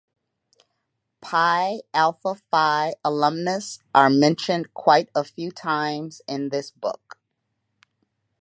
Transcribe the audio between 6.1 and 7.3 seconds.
in this book.